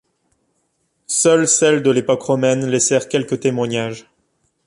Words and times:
Seules 1.05 1.47
celles 1.47 1.83
de 1.83 1.91
l'époque 1.91 2.23
romaine 2.23 2.65
laissèrent 2.65 3.07
quelques 3.07 3.39
témoignages. 3.39 4.09